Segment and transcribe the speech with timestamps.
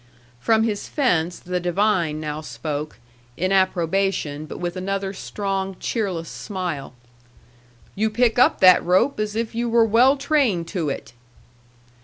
[0.39, 2.97] From his fence the divine now spoke,
[3.37, 6.95] in approbation, but with another strong, cheerless smile.
[7.93, 11.13] "You pick up that rope as if you were well trained to it."